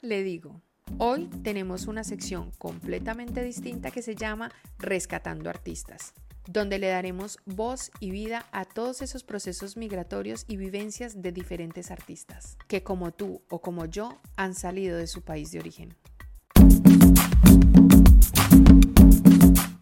Le 0.00 0.24
digo, 0.24 0.60
hoy 0.98 1.28
tenemos 1.44 1.86
una 1.86 2.02
sección 2.02 2.50
completamente 2.58 3.44
distinta 3.44 3.92
que 3.92 4.02
se 4.02 4.16
llama 4.16 4.50
Rescatando 4.78 5.50
Artistas 5.50 6.14
donde 6.50 6.78
le 6.78 6.88
daremos 6.88 7.36
voz 7.44 7.90
y 8.00 8.10
vida 8.10 8.46
a 8.52 8.64
todos 8.64 9.02
esos 9.02 9.22
procesos 9.22 9.76
migratorios 9.76 10.46
y 10.48 10.56
vivencias 10.56 11.20
de 11.20 11.30
diferentes 11.30 11.90
artistas, 11.90 12.56
que 12.66 12.82
como 12.82 13.12
tú 13.12 13.42
o 13.50 13.60
como 13.60 13.84
yo 13.84 14.18
han 14.36 14.54
salido 14.54 14.96
de 14.96 15.06
su 15.06 15.20
país 15.20 15.50
de 15.52 15.58
origen. 15.58 15.94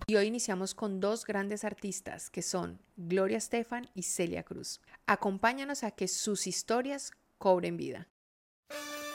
Y 0.09 0.17
hoy 0.17 0.27
iniciamos 0.27 0.75
con 0.75 0.99
dos 0.99 1.25
grandes 1.25 1.63
artistas 1.63 2.31
que 2.31 2.43
son 2.43 2.81
Gloria 2.97 3.39
Estefan 3.39 3.89
y 3.95 4.03
Celia 4.03 4.43
Cruz. 4.43 4.81
Acompáñanos 5.07 5.85
a 5.85 5.93
que 5.93 6.09
sus 6.09 6.49
historias 6.49 7.13
cobren 7.39 7.77
vida. 7.77 8.09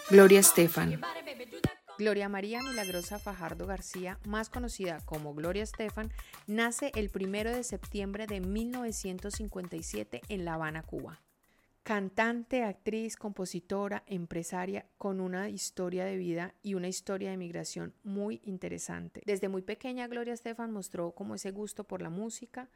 Gloria 0.09 0.39
Estefan. 0.39 1.01
Gloria 1.97 2.27
María 2.27 2.61
Milagrosa 2.63 3.19
Fajardo 3.19 3.67
García, 3.67 4.17
más 4.25 4.49
conocida 4.49 4.99
como 5.05 5.33
Gloria 5.33 5.63
Estefan, 5.63 6.11
nace 6.47 6.91
el 6.95 7.11
1 7.13 7.51
de 7.51 7.63
septiembre 7.63 8.27
de 8.27 8.41
1957 8.41 10.21
en 10.27 10.45
La 10.45 10.55
Habana, 10.55 10.83
Cuba. 10.83 11.21
Cantante, 11.83 12.63
actriz, 12.63 13.15
compositora, 13.15 14.03
empresaria, 14.05 14.85
con 14.97 15.19
una 15.19 15.49
historia 15.49 16.05
de 16.05 16.17
vida 16.17 16.53
y 16.61 16.73
una 16.75 16.87
historia 16.87 17.31
de 17.31 17.37
migración 17.37 17.93
muy 18.03 18.41
interesante. 18.43 19.21
Desde 19.25 19.49
muy 19.49 19.61
pequeña, 19.61 20.07
Gloria 20.07 20.33
Estefan 20.33 20.71
mostró 20.71 21.11
como 21.11 21.35
ese 21.35 21.51
gusto 21.51 21.83
por 21.83 22.01
la 22.01 22.09
música, 22.09 22.69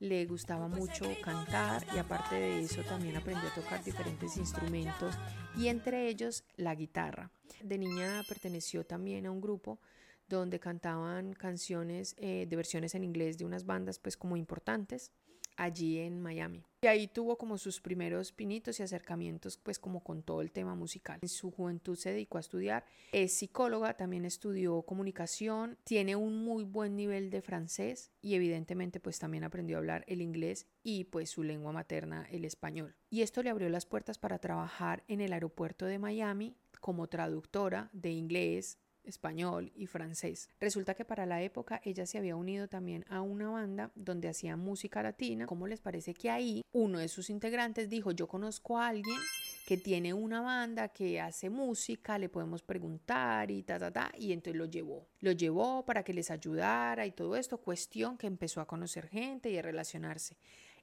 le 0.00 0.26
gustaba 0.26 0.68
mucho 0.68 1.04
cantar 1.22 1.84
y 1.94 1.98
aparte 1.98 2.36
de 2.36 2.60
eso 2.60 2.82
también 2.84 3.16
aprendió 3.16 3.48
a 3.48 3.54
tocar 3.54 3.82
diferentes 3.82 4.36
instrumentos 4.36 5.14
y 5.56 5.68
entre 5.68 6.08
ellos 6.08 6.44
la 6.56 6.74
guitarra. 6.74 7.30
De 7.62 7.78
niña 7.78 8.22
perteneció 8.28 8.84
también 8.84 9.26
a 9.26 9.30
un 9.30 9.40
grupo 9.40 9.80
donde 10.28 10.60
cantaban 10.60 11.32
canciones 11.32 12.14
eh, 12.18 12.46
de 12.48 12.56
versiones 12.56 12.94
en 12.94 13.02
inglés 13.02 13.38
de 13.38 13.44
unas 13.44 13.64
bandas 13.64 13.98
pues 13.98 14.16
como 14.16 14.36
importantes 14.36 15.10
allí 15.58 15.98
en 15.98 16.20
Miami. 16.20 16.64
Y 16.80 16.86
ahí 16.86 17.08
tuvo 17.08 17.36
como 17.36 17.58
sus 17.58 17.80
primeros 17.80 18.30
pinitos 18.30 18.78
y 18.78 18.84
acercamientos 18.84 19.58
pues 19.58 19.80
como 19.80 20.02
con 20.04 20.22
todo 20.22 20.40
el 20.40 20.52
tema 20.52 20.76
musical. 20.76 21.18
En 21.20 21.28
su 21.28 21.50
juventud 21.50 21.96
se 21.96 22.12
dedicó 22.12 22.38
a 22.38 22.40
estudiar, 22.40 22.84
es 23.10 23.32
psicóloga, 23.32 23.94
también 23.94 24.24
estudió 24.24 24.82
comunicación, 24.82 25.76
tiene 25.82 26.14
un 26.14 26.44
muy 26.44 26.62
buen 26.62 26.94
nivel 26.94 27.30
de 27.30 27.42
francés 27.42 28.12
y 28.22 28.36
evidentemente 28.36 29.00
pues 29.00 29.18
también 29.18 29.42
aprendió 29.42 29.76
a 29.76 29.80
hablar 29.80 30.04
el 30.06 30.22
inglés 30.22 30.68
y 30.84 31.04
pues 31.04 31.30
su 31.30 31.42
lengua 31.42 31.72
materna 31.72 32.26
el 32.30 32.44
español. 32.44 32.94
Y 33.10 33.22
esto 33.22 33.42
le 33.42 33.50
abrió 33.50 33.68
las 33.68 33.84
puertas 33.84 34.18
para 34.18 34.38
trabajar 34.38 35.02
en 35.08 35.20
el 35.20 35.32
aeropuerto 35.32 35.84
de 35.84 35.98
Miami 35.98 36.56
como 36.80 37.08
traductora 37.08 37.90
de 37.92 38.12
inglés, 38.12 38.78
español 39.08 39.72
y 39.74 39.86
francés. 39.86 40.48
Resulta 40.60 40.94
que 40.94 41.04
para 41.04 41.26
la 41.26 41.42
época 41.42 41.80
ella 41.84 42.06
se 42.06 42.18
había 42.18 42.36
unido 42.36 42.68
también 42.68 43.04
a 43.08 43.20
una 43.20 43.50
banda 43.50 43.90
donde 43.94 44.28
hacía 44.28 44.56
música 44.56 45.02
latina. 45.02 45.46
¿Cómo 45.46 45.66
les 45.66 45.80
parece 45.80 46.14
que 46.14 46.30
ahí 46.30 46.62
uno 46.72 46.98
de 46.98 47.08
sus 47.08 47.30
integrantes 47.30 47.88
dijo, 47.88 48.12
yo 48.12 48.26
conozco 48.28 48.78
a 48.78 48.88
alguien 48.88 49.18
que 49.66 49.76
tiene 49.76 50.14
una 50.14 50.40
banda 50.40 50.88
que 50.88 51.20
hace 51.20 51.50
música, 51.50 52.16
le 52.16 52.30
podemos 52.30 52.62
preguntar 52.62 53.50
y 53.50 53.62
ta, 53.62 53.78
ta, 53.78 53.90
ta, 53.90 54.12
y 54.16 54.32
entonces 54.32 54.56
lo 54.56 54.64
llevó. 54.64 55.06
Lo 55.20 55.32
llevó 55.32 55.84
para 55.84 56.02
que 56.02 56.14
les 56.14 56.30
ayudara 56.30 57.04
y 57.04 57.10
todo 57.10 57.36
esto, 57.36 57.58
cuestión 57.58 58.16
que 58.16 58.26
empezó 58.26 58.62
a 58.62 58.66
conocer 58.66 59.08
gente 59.08 59.50
y 59.50 59.58
a 59.58 59.62
relacionarse. 59.62 60.38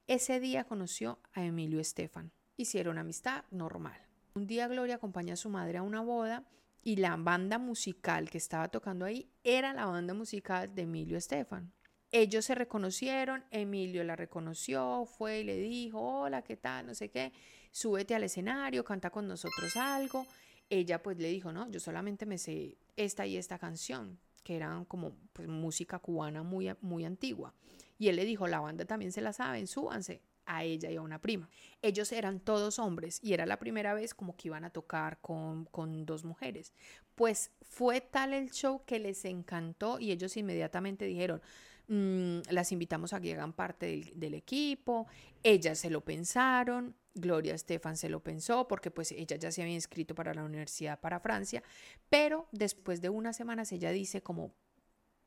Ese 0.06 0.38
día 0.38 0.62
conoció 0.62 1.18
a 1.32 1.44
Emilio 1.44 1.80
Estefan. 1.80 2.30
Hicieron 2.56 2.96
amistad 2.96 3.44
normal. 3.50 4.00
Un 4.36 4.46
día 4.46 4.68
Gloria 4.68 4.94
acompaña 4.94 5.34
a 5.34 5.36
su 5.36 5.48
madre 5.48 5.78
a 5.78 5.82
una 5.82 6.00
boda 6.00 6.44
y 6.86 6.94
la 6.94 7.16
banda 7.16 7.58
musical 7.58 8.30
que 8.30 8.38
estaba 8.38 8.68
tocando 8.68 9.06
ahí 9.06 9.28
era 9.42 9.74
la 9.74 9.86
banda 9.86 10.14
musical 10.14 10.72
de 10.72 10.82
Emilio 10.82 11.18
Estefan. 11.18 11.72
Ellos 12.12 12.44
se 12.44 12.54
reconocieron, 12.54 13.44
Emilio 13.50 14.04
la 14.04 14.14
reconoció, 14.14 15.04
fue 15.04 15.40
y 15.40 15.42
le 15.44 15.56
dijo, 15.56 16.00
hola, 16.00 16.42
¿qué 16.42 16.56
tal? 16.56 16.86
No 16.86 16.94
sé 16.94 17.10
qué, 17.10 17.32
súbete 17.72 18.14
al 18.14 18.22
escenario, 18.22 18.84
canta 18.84 19.10
con 19.10 19.26
nosotros 19.26 19.76
algo. 19.76 20.28
Ella 20.70 21.02
pues 21.02 21.18
le 21.18 21.28
dijo, 21.28 21.50
no, 21.50 21.68
yo 21.72 21.80
solamente 21.80 22.24
me 22.24 22.38
sé 22.38 22.78
esta 22.94 23.26
y 23.26 23.36
esta 23.36 23.58
canción, 23.58 24.20
que 24.44 24.54
eran 24.54 24.84
como 24.84 25.16
pues, 25.32 25.48
música 25.48 25.98
cubana 25.98 26.44
muy, 26.44 26.72
muy 26.82 27.04
antigua. 27.04 27.52
Y 27.98 28.10
él 28.10 28.14
le 28.14 28.24
dijo, 28.24 28.46
la 28.46 28.60
banda 28.60 28.84
también 28.84 29.10
se 29.10 29.22
la 29.22 29.32
saben, 29.32 29.66
súbanse 29.66 30.22
a 30.46 30.64
ella 30.64 30.90
y 30.90 30.96
a 30.96 31.02
una 31.02 31.20
prima. 31.20 31.48
Ellos 31.82 32.12
eran 32.12 32.40
todos 32.40 32.78
hombres 32.78 33.20
y 33.22 33.32
era 33.32 33.46
la 33.46 33.58
primera 33.58 33.94
vez 33.94 34.14
como 34.14 34.36
que 34.36 34.48
iban 34.48 34.64
a 34.64 34.70
tocar 34.70 35.20
con, 35.20 35.68
dos 36.06 36.24
mujeres. 36.24 36.72
Pues 37.14 37.50
fue 37.62 38.00
tal 38.00 38.32
el 38.32 38.50
show 38.50 38.82
que 38.84 38.98
les 38.98 39.24
encantó 39.24 39.98
y 39.98 40.12
ellos 40.12 40.36
inmediatamente 40.36 41.04
dijeron, 41.04 41.42
mm, 41.88 42.40
las 42.50 42.72
invitamos 42.72 43.12
a 43.12 43.20
que 43.20 43.34
hagan 43.34 43.52
parte 43.52 43.86
del, 43.86 44.12
del, 44.14 44.34
equipo. 44.34 45.06
Ellas 45.42 45.78
se 45.78 45.90
lo 45.90 46.02
pensaron, 46.02 46.94
Gloria 47.14 47.54
Estefan 47.54 47.96
se 47.96 48.08
lo 48.08 48.20
pensó 48.20 48.68
porque 48.68 48.90
pues 48.90 49.12
ella 49.12 49.36
ya 49.36 49.50
se 49.50 49.62
había 49.62 49.74
inscrito 49.74 50.14
para 50.14 50.34
la 50.34 50.44
universidad 50.44 51.00
para 51.00 51.20
Francia, 51.20 51.62
pero 52.10 52.46
después 52.52 53.00
de 53.00 53.08
unas 53.08 53.36
semanas 53.36 53.72
ella 53.72 53.90
dice 53.90 54.22
como, 54.22 54.54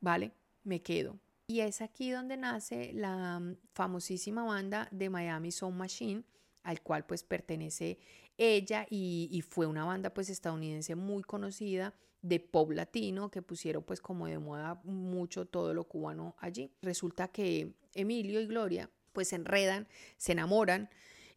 vale, 0.00 0.32
me 0.62 0.82
quedo, 0.82 1.18
y 1.50 1.62
es 1.62 1.80
aquí 1.80 2.12
donde 2.12 2.36
nace 2.36 2.92
la 2.92 3.40
mm, 3.40 3.56
famosísima 3.72 4.44
banda 4.44 4.86
de 4.92 5.10
Miami 5.10 5.50
Sound 5.50 5.76
Machine, 5.76 6.22
al 6.62 6.80
cual 6.80 7.04
pues 7.06 7.24
pertenece 7.24 7.98
ella 8.38 8.86
y, 8.88 9.42
fue 9.48 9.66
una 9.66 9.84
banda 9.84 10.14
pues 10.14 10.30
estadounidense 10.30 10.94
muy 10.94 11.24
conocida 11.24 11.92
de 12.22 12.38
pop 12.38 12.70
latino 12.70 13.32
que 13.32 13.42
pusieron 13.42 13.82
pues 13.82 14.00
como 14.00 14.28
de 14.28 14.38
moda 14.38 14.80
mucho 14.84 15.44
todo 15.44 15.74
lo 15.74 15.88
cubano 15.88 16.36
allí. 16.38 16.70
Resulta 16.82 17.26
que 17.26 17.74
Emilio 17.94 18.40
y 18.40 18.46
Gloria 18.46 18.88
pues 19.12 19.28
se 19.28 19.36
enredan, 19.36 19.88
se 20.18 20.32
enamoran, 20.32 20.88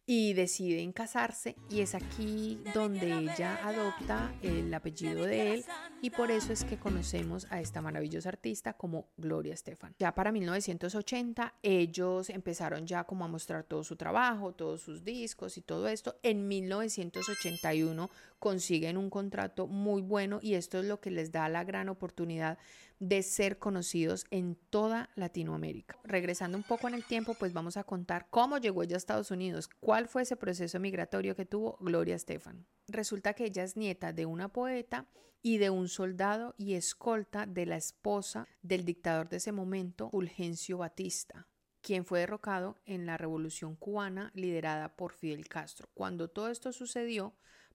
y 0.06 0.34
deciden 0.34 0.92
casarse 0.92 1.56
y 1.70 1.80
es 1.80 1.94
aquí 1.94 2.60
donde 2.74 3.10
ella 3.12 3.58
adopta 3.62 4.34
el 4.42 4.72
apellido 4.74 5.24
de 5.24 5.54
él 5.54 5.64
y 6.02 6.10
por 6.10 6.30
eso 6.30 6.52
es 6.52 6.64
que 6.64 6.78
conocemos 6.78 7.46
a 7.50 7.60
esta 7.60 7.80
maravillosa 7.80 8.28
artista 8.28 8.74
como 8.74 9.08
Gloria 9.16 9.54
Estefan. 9.54 9.94
Ya 9.98 10.14
para 10.14 10.32
1980 10.32 11.54
ellos 11.62 12.28
empezaron 12.28 12.86
ya 12.86 13.04
como 13.04 13.24
a 13.24 13.28
mostrar 13.28 13.64
todo 13.64 13.82
su 13.82 13.96
trabajo, 13.96 14.52
todos 14.52 14.82
sus 14.82 15.04
discos 15.04 15.56
y 15.56 15.62
todo 15.62 15.88
esto. 15.88 16.16
En 16.22 16.48
1981 16.48 18.10
consiguen 18.38 18.98
un 18.98 19.08
contrato 19.08 19.66
muy 19.66 20.02
bueno 20.02 20.38
y 20.42 20.54
esto 20.54 20.80
es 20.80 20.84
lo 20.84 21.00
que 21.00 21.10
les 21.10 21.32
da 21.32 21.48
la 21.48 21.64
gran 21.64 21.88
oportunidad 21.88 22.58
de 23.00 23.22
ser 23.22 23.58
conocidos 23.58 24.26
en 24.30 24.56
toda 24.70 25.10
Latinoamérica. 25.14 25.98
Regresando 26.04 26.56
un 26.56 26.64
poco 26.64 26.88
en 26.88 26.94
el 26.94 27.04
tiempo, 27.04 27.34
pues 27.34 27.52
vamos 27.52 27.76
a 27.76 27.84
contar 27.84 28.26
cómo 28.30 28.58
llegó 28.58 28.82
ella 28.82 28.96
a 28.96 28.98
Estados 28.98 29.30
Unidos, 29.30 29.68
cuál 29.80 29.93
fue 30.08 30.22
ese 30.22 30.36
proceso 30.36 30.80
migratorio 30.80 31.36
que 31.36 31.46
tuvo 31.46 31.78
Gloria 31.80 32.16
Estefan. 32.16 32.66
Resulta 32.88 33.34
que 33.34 33.44
ella 33.44 33.62
es 33.62 33.76
nieta 33.76 34.12
de 34.12 34.26
una 34.26 34.48
poeta 34.48 35.06
y 35.40 35.58
de 35.58 35.70
un 35.70 35.88
soldado 35.88 36.54
y 36.58 36.74
escolta 36.74 37.46
de 37.46 37.66
la 37.66 37.76
esposa 37.76 38.48
del 38.62 38.84
dictador 38.84 39.28
de 39.28 39.36
ese 39.36 39.52
momento, 39.52 40.10
Fulgencio 40.10 40.78
Batista 40.78 41.46
quien 41.84 42.06
fue 42.06 42.20
derrocado 42.20 42.78
en 42.86 43.04
la 43.04 43.18
revolución 43.18 43.76
cubana 43.76 44.32
liderada 44.34 44.96
por 44.96 45.12
Fidel 45.12 45.46
Castro. 45.48 45.86
Cuando 45.92 46.28
todo 46.28 46.48
esto 46.48 46.72
sucedió, 46.72 47.34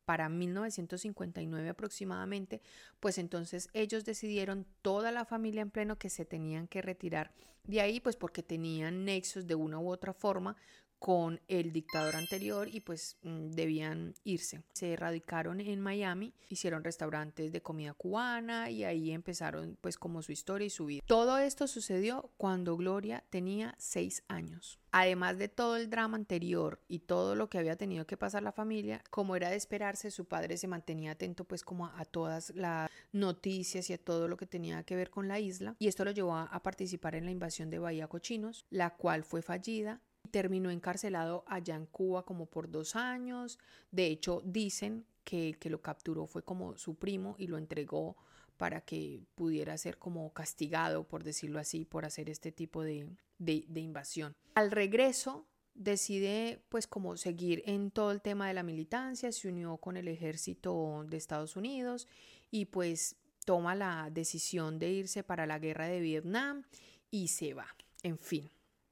para 0.10 0.28
1959 0.28 1.70
aproximadamente, 1.70 2.64
pues 3.00 3.20
entonces 3.20 3.70
ellos 3.74 4.06
decidieron 4.06 4.66
toda 4.82 5.12
la 5.12 5.24
familia 5.24 5.62
en 5.62 5.70
pleno 5.70 6.00
que 6.00 6.10
se 6.10 6.26
tenían 6.26 6.68
que 6.68 6.82
retirar 6.82 7.32
de 7.66 7.82
ahí, 7.82 8.00
pues 8.00 8.16
porque 8.16 8.42
tenían 8.42 9.06
nexos 9.06 9.46
de 9.46 9.54
una 9.54 9.78
u 9.78 9.88
otra 9.88 10.12
forma 10.12 10.58
con 11.00 11.40
el 11.48 11.72
dictador 11.72 12.16
anterior 12.16 12.68
y 12.68 12.82
pues 12.82 13.18
mm, 13.24 13.52
debían 13.52 14.14
irse. 14.24 14.62
Se 14.74 14.96
radicaron 14.96 15.62
en 15.62 15.80
Miami, 15.80 16.34
hicieron 16.50 16.84
restaurantes 16.84 17.52
de 17.52 17.62
comida 17.62 17.94
cubana 17.94 18.70
y 18.70 18.84
ahí 18.84 19.12
empezaron 19.12 19.78
pues 19.82 19.98
como 19.98 20.22
su 20.22 20.34
historia 20.34 20.68
y 20.68 20.70
su 20.70 20.86
vida. 20.86 21.02
Todo 21.06 21.38
esto 21.38 21.68
sucedió 21.68 22.32
cuando 22.38 22.76
Gloria 22.76 23.24
tenía 23.30 23.76
seis 23.78 24.24
años. 24.28 24.80
Además 24.92 25.38
de 25.38 25.50
todo 25.50 25.78
el 25.78 25.90
drama 25.90 26.18
anterior 26.18 26.82
y 26.88 27.00
todo 27.00 27.36
lo 27.36 27.48
que 27.48 27.60
había 27.60 27.76
tenido 27.76 28.08
que 28.08 28.18
pasar 28.18 28.42
la 28.42 28.52
familia, 28.52 29.04
como 29.12 29.36
era 29.36 29.52
de 29.52 29.56
esperarse, 29.56 30.10
su 30.10 30.26
padre 30.26 30.58
se 30.58 30.68
mantenía 30.68 31.12
atento 31.12 31.46
pues 31.46 31.64
como 31.64 31.86
a, 31.86 32.06
todas 32.06 32.52
las 32.56 32.90
noticias 33.12 33.90
y 33.90 33.94
a 33.94 34.04
todo 34.04 34.28
lo 34.28 34.36
que 34.36 34.48
tenía 34.48 34.84
que 34.84 34.96
ver 34.96 35.12
con 35.12 35.28
la 35.28 35.40
isla 35.40 35.76
y 35.78 35.88
esto 35.88 36.06
lo 36.06 36.12
llevó 36.12 36.36
a 36.36 36.64
participar 36.64 37.16
en 37.16 37.26
la 37.26 37.32
invasión 37.32 37.70
de 37.70 37.78
Bahía 37.78 38.08
Cochinos, 38.08 38.66
la 38.72 38.96
cual 38.96 39.24
fue 39.24 39.44
fallida 39.44 40.02
Terminó 40.32 40.70
encarcelado 40.70 41.44
allá 41.48 41.76
en 41.76 41.86
Cuba 41.86 42.26
como 42.26 42.46
por 42.46 42.70
dos 42.70 42.96
años. 42.96 43.60
De 43.92 44.08
hecho, 44.08 44.42
dicen 44.46 45.06
que 45.24 45.50
el 45.50 45.58
que 45.58 45.70
lo 45.70 45.82
capturó 45.82 46.26
fue 46.26 46.44
como 46.44 46.78
su 46.78 46.96
primo 46.96 47.36
y 47.38 47.48
lo 47.48 47.58
entregó 47.58 48.16
para 48.58 48.82
que 48.82 49.22
pudiera 49.36 49.78
ser 49.78 49.98
como 49.98 50.34
castigado, 50.34 51.08
por 51.08 51.24
decirlo 51.24 51.60
así, 51.60 51.86
por 51.86 52.06
hacer 52.06 52.30
este 52.30 52.52
tipo 52.52 52.84
de, 52.84 53.08
de 53.38 53.80
invasión. 53.80 54.36
Al 54.56 54.72
regreso 54.72 55.46
decide 55.80 56.62
pues 56.70 56.88
como 56.88 57.16
seguir 57.16 57.64
en 57.66 57.90
todo 57.90 58.12
el 58.12 58.22
tema 58.22 58.48
de 58.48 58.54
la 58.54 58.64
militancia, 58.64 59.32
se 59.32 59.48
unió 59.48 59.78
con 59.78 59.96
el 59.96 60.10
ejército 60.10 61.06
de 61.08 61.18
Estados 61.18 61.56
Unidos 61.56 62.08
y 62.52 62.66
pues 62.66 63.16
toma 63.46 63.76
la 63.76 64.10
decisión 64.12 64.78
de 64.78 64.92
irse 64.92 65.24
para 65.24 65.48
la 65.48 65.58
guerra 65.58 65.88
de 65.88 66.02
Vietnam 66.02 66.64
y 67.10 67.30
se 67.30 67.54
va. 67.54 67.68
En 68.04 68.18
fin, 68.18 68.50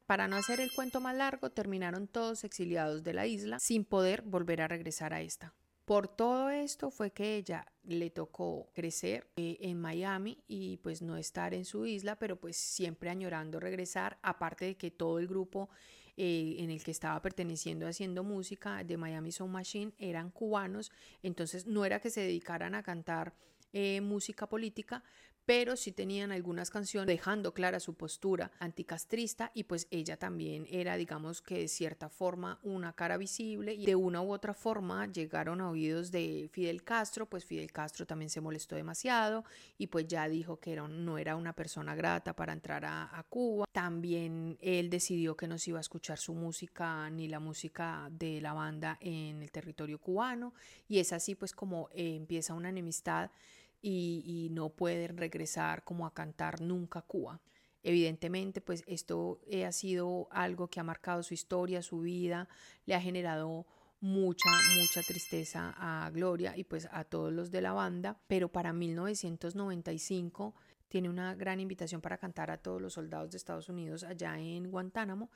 para 0.07 0.27
no 0.27 0.38
hacer 0.38 0.62
el 0.62 0.71
cuento 0.71 1.01
más 1.01 1.15
largo, 1.15 1.51
terminaron 1.51 2.07
todos 2.07 2.44
exiliados 2.45 3.04
de 3.04 3.13
la 3.13 3.27
isla 3.27 3.59
sin 3.59 3.86
poder 3.86 4.24
volver 4.24 4.62
a 4.62 4.68
regresar 4.68 5.13
a 5.13 5.21
esta. 5.21 5.54
Por 5.83 6.07
todo 6.07 6.50
esto 6.50 6.92
fue 6.92 7.12
que 7.12 7.36
ella 7.36 7.65
le 7.83 8.09
tocó 8.09 8.69
crecer 8.74 9.30
eh, 9.38 9.57
en 9.62 9.80
Miami 9.80 10.44
y 10.48 10.77
pues 10.77 11.01
no 11.01 11.15
estar 11.18 11.54
en 11.54 11.65
su 11.65 11.86
isla, 11.86 12.18
pero 12.18 12.38
pues 12.38 12.57
siempre 12.57 13.09
añorando 13.09 13.59
regresar, 13.59 14.18
aparte 14.21 14.65
de 14.65 14.75
que 14.75 14.92
todo 14.92 15.19
el 15.19 15.27
grupo 15.27 15.69
eh, 16.18 16.56
en 16.60 16.71
el 16.71 16.83
que 16.83 16.92
estaba 16.92 17.21
perteneciendo 17.21 17.88
haciendo 17.88 18.24
música 18.24 18.83
de 18.83 18.98
Miami 18.98 19.31
Sound 19.31 19.53
Machine 19.53 19.94
eran 19.98 20.31
cubanos, 20.31 20.92
entonces 21.21 21.68
no 21.68 21.86
era 21.86 22.01
que 22.01 22.10
se 22.10 22.21
dedicaran 22.21 22.75
a 22.75 22.83
cantar 22.83 23.33
eh, 23.71 24.01
música 24.01 24.48
política, 24.48 25.03
pero 25.48 25.78
sí 25.78 25.94
tenían 25.94 26.34
algunas 26.34 26.70
canciones 26.70 27.08
dejando 27.08 27.54
clara 27.54 27.80
su 27.80 27.94
postura 27.94 28.52
anticastrista 28.60 29.50
y 29.54 29.64
pues 29.64 29.88
ella 29.92 30.18
también 30.18 30.68
era 30.70 30.98
digamos 30.98 31.42
que 31.42 31.60
de 31.60 31.68
cierta 31.70 32.10
forma 32.10 32.60
una 32.64 32.92
cara 32.92 33.16
visible 33.16 33.74
y 33.74 33.86
de 33.86 33.96
una 33.96 34.22
u 34.22 34.34
otra 34.34 34.54
forma 34.54 35.10
llegaron 35.10 35.62
a 35.62 35.70
oídos 35.70 36.12
de 36.12 36.50
Fidel 36.52 36.84
Castro, 36.84 37.28
pues 37.28 37.46
Fidel 37.46 37.72
Castro 37.72 38.06
también 38.06 38.30
se 38.30 38.42
molestó 38.42 38.76
demasiado 38.76 39.46
y 39.78 39.88
pues 39.88 40.06
ya 40.06 40.28
dijo 40.28 40.60
que 40.60 40.76
no 40.76 41.18
era 41.18 41.38
una 41.38 41.54
persona 41.54 41.96
grata 41.96 42.36
para 42.36 42.52
entrar 42.52 42.84
a, 42.86 43.26
Cuba. 43.30 43.66
También 43.72 44.58
él 44.62 44.90
decidió 44.90 45.38
que 45.38 45.48
no 45.48 45.58
se 45.58 45.70
iba 45.70 45.80
a 45.80 45.82
escuchar 45.82 46.18
su 46.18 46.34
música 46.34 47.10
ni 47.10 47.30
la 47.30 47.40
música 47.40 48.10
de 48.12 48.42
la 48.42 48.52
banda 48.52 48.98
en 49.00 49.42
el 49.42 49.52
territorio 49.52 49.98
cubano 49.98 50.54
y 50.90 51.00
es 51.00 51.14
así 51.14 51.36
pues 51.36 51.54
como 51.54 51.88
eh, 51.94 52.16
empieza 52.16 52.54
una 52.54 52.70
enemistad 52.70 53.32
y, 53.81 54.50
no 54.51 54.69
pueden 54.69 55.18
regresar 55.18 55.83
como 55.83 56.06
a 56.06 56.13
cantar 56.13 56.62
nunca 56.62 57.01
Cuba. 57.01 57.41
Evidentemente, 57.83 58.59
pues 58.62 58.83
esto 58.88 59.39
ha 59.65 59.71
sido 59.71 60.27
algo 60.31 60.68
que 60.68 60.79
ha 60.79 60.83
marcado 60.83 61.24
su 61.24 61.33
historia, 61.33 61.81
su 61.81 62.00
vida, 62.00 62.50
le 62.85 62.95
ha 62.95 63.01
generado 63.01 63.65
mucha, 64.00 64.50
mucha 64.79 65.01
tristeza 65.03 65.74
a 65.77 66.09
Gloria 66.12 66.56
y 66.56 66.63
pues 66.63 66.88
a 66.91 67.03
todos 67.03 67.31
los 67.31 67.51
de 67.51 67.62
la 67.62 67.74
banda, 67.74 68.19
pero 68.27 68.51
para 68.51 68.74
1995 68.74 70.56
tiene 70.88 71.10
una 71.10 71.36
gran 71.36 71.60
invitación 71.60 72.01
para 72.01 72.18
cantar 72.18 72.51
a 72.51 72.57
todos 72.57 72.81
los 72.81 72.94
soldados 72.94 73.31
de 73.31 73.38
Estados 73.38 73.69
Unidos 73.69 74.04
allá 74.04 74.39
en 74.39 74.69
Guantánamo 74.69 75.30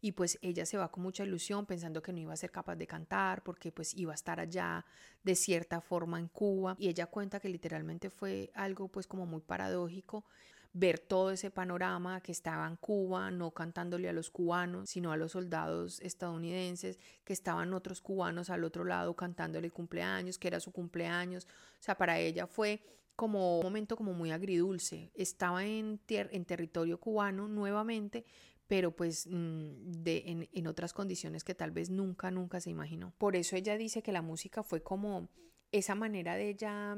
y 0.00 0.12
pues 0.12 0.38
ella 0.42 0.66
se 0.66 0.76
va 0.76 0.90
con 0.90 1.02
mucha 1.02 1.24
ilusión 1.24 1.66
pensando 1.66 2.02
que 2.02 2.12
no 2.12 2.18
iba 2.18 2.32
a 2.32 2.36
ser 2.36 2.50
capaz 2.50 2.76
de 2.76 2.86
cantar 2.86 3.42
porque 3.42 3.72
pues 3.72 3.94
iba 3.94 4.12
a 4.12 4.14
estar 4.14 4.40
allá 4.40 4.84
de 5.22 5.34
cierta 5.34 5.80
forma 5.80 6.18
en 6.18 6.28
Cuba 6.28 6.76
y 6.78 6.88
ella 6.88 7.06
cuenta 7.06 7.40
que 7.40 7.48
literalmente 7.48 8.10
fue 8.10 8.50
algo 8.54 8.88
pues 8.88 9.06
como 9.06 9.26
muy 9.26 9.40
paradójico 9.40 10.24
ver 10.72 10.98
todo 10.98 11.30
ese 11.30 11.50
panorama 11.50 12.20
que 12.20 12.32
estaba 12.32 12.66
en 12.66 12.76
Cuba, 12.76 13.30
no 13.30 13.50
cantándole 13.50 14.08
a 14.08 14.12
los 14.12 14.30
cubanos, 14.30 14.90
sino 14.90 15.12
a 15.12 15.16
los 15.16 15.32
soldados 15.32 16.00
estadounidenses, 16.00 16.98
que 17.24 17.32
estaban 17.32 17.72
otros 17.72 18.00
cubanos 18.00 18.50
al 18.50 18.64
otro 18.64 18.84
lado 18.84 19.14
cantándole 19.14 19.70
cumpleaños, 19.70 20.38
que 20.38 20.48
era 20.48 20.60
su 20.60 20.70
cumpleaños. 20.70 21.46
O 21.46 21.82
sea, 21.82 21.96
para 21.96 22.18
ella 22.18 22.46
fue 22.46 22.82
como 23.18 23.58
un 23.58 23.64
momento 23.64 23.96
como 23.96 24.14
muy 24.14 24.30
agridulce. 24.30 25.10
Estaba 25.12 25.66
en, 25.66 26.00
en 26.08 26.44
territorio 26.44 27.00
cubano 27.00 27.48
nuevamente, 27.48 28.24
pero 28.68 28.94
pues 28.94 29.26
mm, 29.26 29.90
de, 30.04 30.22
en, 30.26 30.48
en 30.52 30.66
otras 30.68 30.92
condiciones 30.92 31.42
que 31.42 31.56
tal 31.56 31.72
vez 31.72 31.90
nunca, 31.90 32.30
nunca 32.30 32.60
se 32.60 32.70
imaginó. 32.70 33.12
Por 33.18 33.34
eso 33.34 33.56
ella 33.56 33.76
dice 33.76 34.04
que 34.04 34.12
la 34.12 34.22
música 34.22 34.62
fue 34.62 34.84
como 34.84 35.28
esa 35.72 35.96
manera 35.96 36.36
de 36.36 36.50
ella 36.50 36.96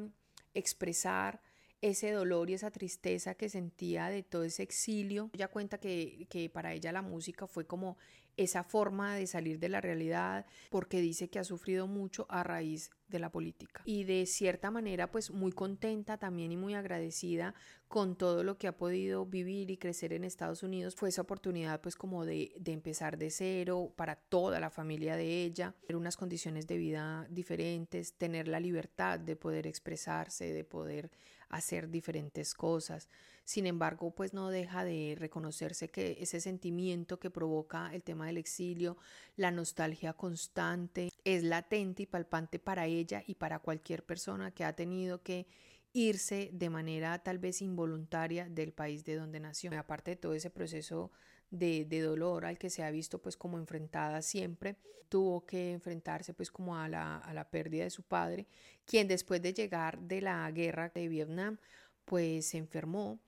expresar 0.53 1.41
ese 1.81 2.11
dolor 2.11 2.51
y 2.51 2.53
esa 2.53 2.71
tristeza 2.71 3.35
que 3.35 3.49
sentía 3.49 4.11
de 4.11 4.23
todo 4.23 4.45
ese 4.45 4.63
exilio. 4.63 5.31
Ella 5.33 5.49
cuenta 5.49 5.79
que, 5.79 6.27
que, 6.29 6.51
para 6.51 6.75
ella 6.75 6.93
la 6.93 7.01
música 7.01 7.47
fue 7.47 7.67
como 7.67 7.97
esa 8.37 8.65
forma 8.65 9.15
de 9.15 9.27
salir 9.27 9.59
de 9.59 9.69
la 9.69 9.81
realidad, 9.81 10.47
porque 10.71 11.00
dice 11.00 11.29
que 11.29 11.38
ha 11.38 11.44
sufrido 11.44 11.87
mucho 11.87 12.27
a 12.29 12.43
raíz 12.43 12.91
de 13.09 13.19
la 13.19 13.31
política. 13.31 13.82
Y 13.85 14.05
de 14.05 14.25
cierta 14.27 14.71
manera, 14.71 15.11
pues 15.11 15.31
muy 15.31 15.53
contenta 15.53 16.17
también 16.17 16.53
y 16.53 16.56
muy 16.56 16.75
agradecida 16.75 17.55
con 17.88 18.17
todo 18.17 18.44
lo 18.44 18.56
que 18.56 18.69
ha 18.69 18.77
podido 18.77 19.27
vivir 19.27 19.71
y 19.71 19.77
crecer 19.77 20.12
en 20.12 20.25
Estados 20.25 20.62
Unidos. 20.62 20.94
Fue 20.94 21.09
esa 21.09 21.23
oportunidad 21.23 21.81
pues 21.81 21.97
como 21.97 22.25
de, 22.25 22.53
de 22.59 22.73
empezar 22.73 23.19
de 23.19 23.31
cero 23.31 23.93
para 23.97 24.17
toda 24.17 24.61
la 24.61 24.71
familia 24.71 25.17
de 25.17 25.44
ella, 25.44 25.75
tener 25.81 25.97
unas 25.97 26.17
condiciones 26.17 26.67
de 26.67 26.79
vida 26.79 27.26
diferentes, 27.31 28.15
tener 28.15 28.47
la 28.47 28.61
libertad 28.61 29.19
de 29.19 29.37
poder 29.37 29.67
expresarse, 29.67 30.53
de 30.53 30.65
poder 30.65 31.11
hacer 31.49 31.91
diferentes 31.91 32.55
cosas. 32.55 33.09
Sin 33.50 33.67
embargo, 33.67 34.12
pues 34.12 34.32
no 34.32 34.49
deja 34.49 34.85
de 34.85 35.17
reconocerse 35.19 35.88
que 35.88 36.19
ese 36.20 36.41
sentimiento 36.41 37.19
que 37.19 37.31
provoca 37.31 37.93
el 37.93 38.05
tema 38.05 38.29
del 38.29 38.37
exilio, 38.37 38.97
la 39.35 39.50
nostalgia 39.50 40.12
constante, 40.12 41.11
es 41.25 41.43
latente 41.43 42.05
y 42.05 42.06
palpante 42.06 42.61
para 42.61 42.87
ella 42.87 43.25
y 43.26 43.35
para 43.35 43.58
cualquier 43.58 44.05
persona 44.05 44.52
que 44.52 44.64
ha 44.64 44.76
tenido 44.76 45.25
que 45.25 45.49
irse 45.93 46.50
de 46.52 46.70
manera 46.70 47.19
tal 47.25 47.41
vez 47.41 47.61
involuntaria 47.61 48.49
del 48.49 48.73
país 48.73 49.05
de 49.05 49.17
donde 49.17 49.41
nació. 49.41 49.76
Aparte 49.76 50.12
de 50.12 50.17
todo 50.19 50.35
ese 50.35 50.50
proceso 50.50 51.11
de, 51.50 51.85
dolor 52.00 52.47
al 52.47 52.56
que 52.56 52.70
se 52.70 52.85
ha 52.85 52.91
visto 52.93 53.20
pues 53.20 53.37
como 53.37 53.58
enfrentada 53.58 54.23
siempre, 54.23 54.76
tuvo 55.08 55.44
que 55.44 55.73
enfrentarse 55.73 56.35
pues 56.35 56.52
como 56.52 56.76
a 56.76 56.88
la, 56.88 57.19
a 57.19 57.35
la 57.35 57.50
pérdida 57.50 57.82
de 57.82 57.91
su 57.91 58.05
padre, 58.05 58.47
quien 58.85 59.08
después 59.08 59.43
de 59.43 59.52
llegar 59.52 59.99
de 59.99 60.20
la 60.20 60.49
guerra 60.52 60.88
de 60.91 61.08
Vietnam 61.08 61.58
pues 62.05 62.47
se 62.47 62.58
enfermó 62.58 63.19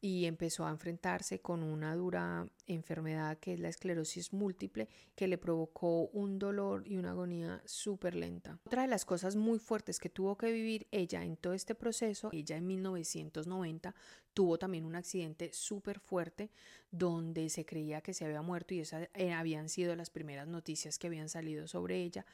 y 0.00 0.24
empezó 0.24 0.66
a 0.66 0.70
enfrentarse 0.70 1.40
con 1.40 1.62
una 1.62 1.94
dura 1.94 2.46
enfermedad 2.66 3.38
que 3.38 3.52
es 3.52 3.60
la 3.60 3.68
esclerosis 3.68 4.32
múltiple 4.32 4.88
que 5.14 5.28
le 5.28 5.36
provocó 5.36 6.08
un 6.08 6.38
dolor 6.38 6.86
y 6.86 6.96
una 6.96 7.10
agonía 7.10 7.62
súper 7.66 8.14
lenta. 8.14 8.58
Otra 8.64 8.82
de 8.82 8.88
las 8.88 9.04
cosas 9.04 9.36
muy 9.36 9.58
fuertes 9.58 9.98
que 9.98 10.08
tuvo 10.08 10.38
que 10.38 10.52
vivir 10.52 10.86
ella 10.90 11.22
en 11.22 11.36
todo 11.36 11.52
este 11.52 11.74
proceso, 11.74 12.30
ella 12.32 12.56
en 12.56 12.66
1990 12.66 13.94
tuvo 14.32 14.58
también 14.58 14.86
un 14.86 14.96
accidente 14.96 15.52
súper 15.52 16.00
fuerte 16.00 16.50
donde 16.90 17.50
se 17.50 17.66
creía 17.66 18.00
que 18.00 18.14
se 18.14 18.24
había 18.24 18.42
muerto 18.42 18.74
y 18.74 18.80
esas 18.80 19.08
eh, 19.14 19.32
habían 19.32 19.68
sido 19.68 19.94
las 19.96 20.08
primeras 20.08 20.48
noticias 20.48 20.98
que 20.98 21.08
habían 21.08 21.28
salido 21.28 21.68
sobre 21.68 22.02
ella. 22.02 22.24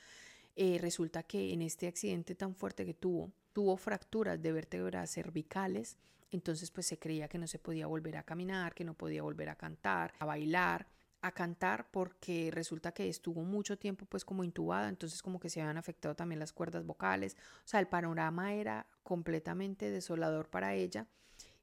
Eh, 0.55 0.79
resulta 0.81 1.23
que 1.23 1.53
en 1.53 1.63
este 1.63 1.87
accidente 1.87 2.35
tan 2.35 2.55
fuerte 2.55 2.87
que 2.87 2.95
tuvo, 2.95 3.33
tuvo 3.53 3.77
fracturas 3.77 4.41
de 4.41 4.53
vértebras 4.53 5.11
cervicales, 5.11 5.97
entonces 6.31 6.71
pues 6.71 6.87
se 6.87 6.99
creía 6.99 7.29
que 7.29 7.39
no 7.39 7.47
se 7.47 7.59
podía 7.59 7.87
volver 7.87 8.17
a 8.17 8.23
caminar, 8.23 8.75
que 8.75 8.85
no 8.85 8.95
podía 8.95 9.23
volver 9.23 9.49
a 9.49 9.57
cantar, 9.57 10.15
a 10.19 10.25
bailar, 10.25 10.87
a 11.23 11.33
cantar 11.33 11.91
porque 11.91 12.51
resulta 12.53 12.93
que 12.93 13.09
estuvo 13.09 13.43
mucho 13.43 13.79
tiempo 13.79 14.07
pues 14.07 14.25
como 14.25 14.45
intubada, 14.45 14.89
entonces 14.89 15.23
como 15.23 15.41
que 15.41 15.51
se 15.51 15.61
habían 15.61 15.79
afectado 15.79 16.15
también 16.15 16.39
las 16.39 16.53
cuerdas 16.53 16.85
vocales, 16.85 17.37
o 17.65 17.69
sea, 17.69 17.81
el 17.81 17.89
panorama 17.89 18.55
era 18.55 18.87
completamente 19.03 19.91
desolador 19.91 20.49
para 20.51 20.75
ella 20.75 21.07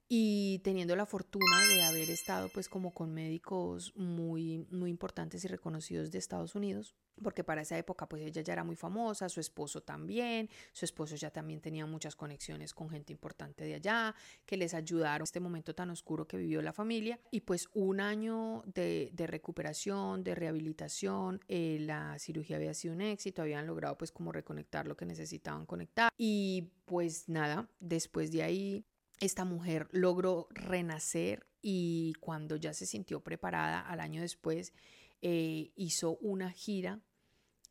y 0.07 0.59
teniendo 0.59 0.95
la 0.95 1.05
fortuna 1.05 1.61
de 1.67 1.83
haber 1.83 2.09
estado 2.09 2.49
pues 2.49 2.69
como 2.69 2.93
con 2.93 3.13
médicos 3.13 3.93
muy 3.95 4.67
muy 4.69 4.89
importantes 4.89 5.43
y 5.45 5.47
reconocidos 5.47 6.11
de 6.11 6.19
Estados 6.19 6.55
Unidos 6.55 6.95
porque 7.21 7.43
para 7.43 7.61
esa 7.61 7.77
época 7.77 8.07
pues 8.07 8.23
ella 8.23 8.41
ya 8.41 8.53
era 8.53 8.63
muy 8.63 8.75
famosa, 8.75 9.29
su 9.29 9.39
esposo 9.39 9.81
también, 9.81 10.49
su 10.71 10.85
esposo 10.85 11.15
ya 11.15 11.29
también 11.29 11.61
tenía 11.61 11.85
muchas 11.85 12.15
conexiones 12.15 12.73
con 12.73 12.89
gente 12.89 13.11
importante 13.11 13.63
de 13.63 13.75
allá 13.75 14.15
que 14.45 14.57
les 14.57 14.73
ayudaron 14.73 15.21
en 15.21 15.23
este 15.23 15.39
momento 15.39 15.75
tan 15.75 15.89
oscuro 15.89 16.27
que 16.27 16.37
vivió 16.37 16.61
la 16.61 16.73
familia. 16.73 17.19
Y 17.31 17.41
pues 17.41 17.69
un 17.73 17.99
año 17.99 18.63
de, 18.65 19.11
de 19.13 19.27
recuperación, 19.27 20.23
de 20.23 20.35
rehabilitación, 20.35 21.39
eh, 21.47 21.77
la 21.81 22.17
cirugía 22.19 22.57
había 22.57 22.73
sido 22.73 22.93
un 22.93 23.01
éxito, 23.01 23.41
habían 23.41 23.67
logrado 23.67 23.97
pues 23.97 24.11
como 24.11 24.31
reconectar 24.31 24.87
lo 24.87 24.97
que 24.97 25.05
necesitaban 25.05 25.65
conectar. 25.65 26.11
Y 26.17 26.71
pues 26.85 27.29
nada, 27.29 27.69
después 27.79 28.31
de 28.31 28.43
ahí 28.43 28.85
esta 29.23 29.45
mujer 29.45 29.87
logró 29.91 30.47
renacer 30.51 31.45
y 31.61 32.13
cuando 32.19 32.57
ya 32.57 32.73
se 32.73 32.85
sintió 32.85 33.21
preparada 33.21 33.79
al 33.79 34.01
año 34.01 34.21
después, 34.21 34.73
eh, 35.21 35.71
hizo 35.75 36.17
una 36.17 36.51
gira 36.51 36.99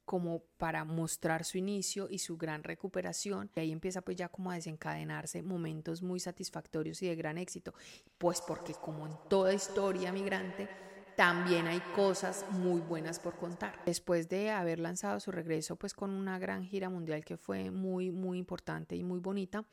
como 0.07 0.43
para 0.57 0.85
mostrar 0.85 1.45
su 1.45 1.59
inicio 1.59 2.09
y 2.11 2.19
su 2.19 2.37
gran 2.37 2.65
recuperación. 2.65 3.51
Y 3.55 3.61
ahí 3.61 3.73
empieza 3.73 4.01
pues 4.01 4.17
ya 4.17 4.29
como 4.29 4.51
a 4.51 4.55
desencadenarse 4.55 5.43
momentos 5.43 6.03
muy 6.03 6.21
satisfactorios 6.21 7.03
y 7.03 7.09
de 7.09 7.17
gran 7.17 7.39
éxito. 7.39 7.75
Pues 8.19 8.41
porque 8.41 8.73
como 8.75 9.07
en 9.07 9.13
toda 9.29 9.53
historia 9.53 10.11
migrante, 10.11 10.69
también 11.17 11.67
hay 11.67 11.81
cosas 11.95 12.47
muy 12.51 12.81
buenas 12.81 13.19
por 13.19 13.37
contar. 13.37 13.79
Después 13.85 14.29
de 14.31 14.51
haber 14.51 14.79
lanzado 14.81 15.21
su 15.21 15.31
regreso 15.31 15.77
pues 15.77 15.93
con 15.93 16.11
una 16.11 16.39
gran 16.39 16.65
gira 16.65 16.89
mundial 16.89 17.25
que 17.25 17.37
fue 17.37 17.71
muy 17.71 18.11
muy 18.11 18.39
importante 18.39 18.97
y 18.97 19.05
muy 19.05 19.21
bonita, 19.21 19.65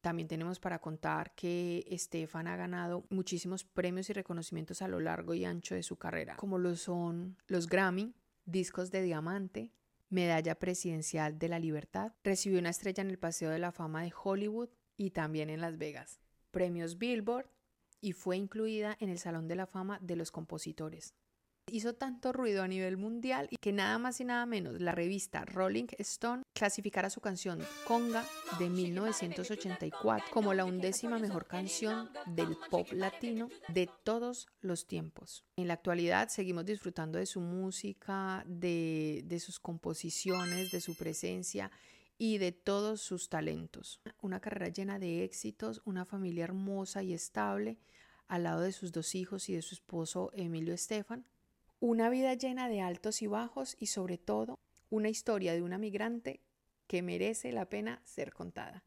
también 0.00 0.28
tenemos 0.28 0.58
para 0.58 0.80
contar 0.80 1.34
que 1.34 1.84
Estefan 1.88 2.46
ha 2.46 2.56
ganado 2.56 3.04
muchísimos 3.10 3.64
premios 3.64 4.10
y 4.10 4.12
reconocimientos 4.12 4.82
a 4.82 4.88
lo 4.88 5.00
largo 5.00 5.34
y 5.34 5.44
ancho 5.44 5.74
de 5.74 5.82
su 5.82 5.96
carrera, 5.96 6.36
como 6.36 6.58
lo 6.58 6.76
son 6.76 7.36
los 7.46 7.68
Grammy, 7.68 8.14
discos 8.44 8.90
de 8.90 9.02
diamante, 9.02 9.72
medalla 10.08 10.54
presidencial 10.56 11.38
de 11.38 11.48
la 11.48 11.58
libertad, 11.58 12.12
recibió 12.24 12.58
una 12.58 12.70
estrella 12.70 13.02
en 13.02 13.10
el 13.10 13.18
Paseo 13.18 13.50
de 13.50 13.58
la 13.58 13.72
Fama 13.72 14.02
de 14.02 14.12
Hollywood 14.12 14.70
y 14.96 15.10
también 15.10 15.50
en 15.50 15.60
Las 15.60 15.78
Vegas, 15.78 16.20
premios 16.50 16.98
Billboard 16.98 17.50
y 18.00 18.12
fue 18.12 18.36
incluida 18.36 18.96
en 19.00 19.10
el 19.10 19.18
Salón 19.18 19.48
de 19.48 19.56
la 19.56 19.66
Fama 19.66 19.98
de 20.00 20.16
los 20.16 20.30
Compositores 20.30 21.14
hizo 21.70 21.94
tanto 21.94 22.32
ruido 22.32 22.62
a 22.62 22.68
nivel 22.68 22.96
mundial 22.96 23.48
y 23.50 23.56
que 23.56 23.72
nada 23.72 23.98
más 23.98 24.20
y 24.20 24.24
nada 24.24 24.46
menos 24.46 24.80
la 24.80 24.92
revista 24.92 25.44
Rolling 25.44 25.86
Stone 25.98 26.42
clasificara 26.52 27.10
su 27.10 27.20
canción 27.20 27.60
Conga 27.86 28.24
de 28.58 28.68
1984 28.68 30.26
como 30.30 30.54
la 30.54 30.64
undécima 30.64 31.18
mejor 31.18 31.46
canción 31.46 32.10
del 32.26 32.56
pop 32.70 32.92
latino 32.92 33.48
de 33.68 33.88
todos 34.04 34.48
los 34.60 34.86
tiempos. 34.86 35.44
En 35.56 35.68
la 35.68 35.74
actualidad 35.74 36.28
seguimos 36.28 36.66
disfrutando 36.66 37.18
de 37.18 37.26
su 37.26 37.40
música, 37.40 38.44
de, 38.46 39.22
de 39.24 39.40
sus 39.40 39.58
composiciones, 39.58 40.70
de 40.70 40.80
su 40.80 40.94
presencia 40.94 41.70
y 42.18 42.38
de 42.38 42.52
todos 42.52 43.00
sus 43.00 43.28
talentos. 43.28 44.00
Una 44.20 44.40
carrera 44.40 44.68
llena 44.68 44.98
de 44.98 45.24
éxitos, 45.24 45.80
una 45.84 46.04
familia 46.04 46.44
hermosa 46.44 47.02
y 47.02 47.14
estable 47.14 47.78
al 48.30 48.44
lado 48.44 48.60
de 48.60 48.72
sus 48.72 48.92
dos 48.92 49.14
hijos 49.14 49.48
y 49.48 49.54
de 49.54 49.62
su 49.62 49.74
esposo 49.74 50.30
Emilio 50.34 50.72
Estefan, 50.72 51.26
una 51.80 52.10
vida 52.10 52.34
llena 52.34 52.68
de 52.68 52.82
altos 52.82 53.22
y 53.22 53.26
bajos 53.26 53.76
y 53.78 53.86
sobre 53.86 54.18
todo 54.18 54.60
una 54.90 55.08
historia 55.08 55.54
de 55.54 55.62
una 55.62 55.78
migrante 55.78 56.40
que 56.86 57.02
merece 57.02 57.52
la 57.52 57.66
pena 57.66 58.02
ser 58.04 58.32
contada. 58.32 58.84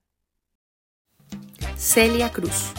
Celia 1.77 2.31
Cruz. 2.31 2.73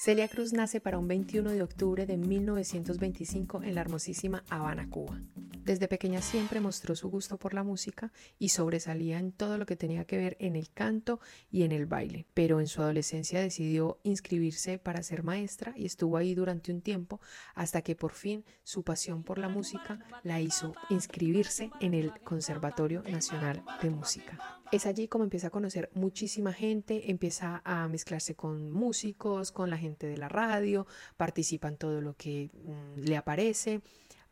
Celia 0.00 0.28
Cruz 0.28 0.52
nace 0.52 0.80
para 0.80 0.96
un 0.96 1.08
21 1.08 1.50
de 1.50 1.60
octubre 1.60 2.06
de 2.06 2.16
1925 2.16 3.64
en 3.64 3.74
la 3.74 3.80
hermosísima 3.80 4.44
Habana, 4.48 4.88
Cuba. 4.88 5.20
Desde 5.64 5.88
pequeña 5.88 6.22
siempre 6.22 6.60
mostró 6.60 6.94
su 6.94 7.10
gusto 7.10 7.36
por 7.36 7.52
la 7.52 7.64
música 7.64 8.12
y 8.38 8.50
sobresalía 8.50 9.18
en 9.18 9.32
todo 9.32 9.58
lo 9.58 9.66
que 9.66 9.74
tenía 9.74 10.04
que 10.04 10.16
ver 10.16 10.36
en 10.38 10.54
el 10.54 10.70
canto 10.70 11.18
y 11.50 11.64
en 11.64 11.72
el 11.72 11.86
baile, 11.86 12.26
pero 12.32 12.60
en 12.60 12.68
su 12.68 12.80
adolescencia 12.80 13.40
decidió 13.40 13.98
inscribirse 14.04 14.78
para 14.78 15.02
ser 15.02 15.24
maestra 15.24 15.74
y 15.76 15.84
estuvo 15.84 16.16
ahí 16.16 16.32
durante 16.32 16.70
un 16.70 16.80
tiempo 16.80 17.20
hasta 17.56 17.82
que 17.82 17.96
por 17.96 18.12
fin 18.12 18.44
su 18.62 18.84
pasión 18.84 19.24
por 19.24 19.38
la 19.38 19.48
música 19.48 19.98
la 20.22 20.40
hizo 20.40 20.74
inscribirse 20.90 21.72
en 21.80 21.94
el 21.94 22.12
Conservatorio 22.20 23.02
Nacional 23.02 23.64
de 23.82 23.90
Música. 23.90 24.57
Es 24.70 24.84
allí 24.84 25.08
como 25.08 25.24
empieza 25.24 25.46
a 25.46 25.50
conocer 25.50 25.90
muchísima 25.94 26.52
gente, 26.52 27.10
empieza 27.10 27.62
a 27.64 27.88
mezclarse 27.88 28.34
con 28.34 28.70
músicos, 28.70 29.50
con 29.50 29.70
la 29.70 29.78
gente 29.78 30.06
de 30.06 30.18
la 30.18 30.28
radio, 30.28 30.86
participa 31.16 31.68
en 31.68 31.78
todo 31.78 32.02
lo 32.02 32.14
que 32.16 32.50
mm, 32.52 33.00
le 33.00 33.16
aparece 33.16 33.80